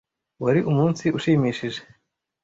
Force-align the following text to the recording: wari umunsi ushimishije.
wari 0.43 0.59
umunsi 0.71 1.05
ushimishije. 1.17 1.81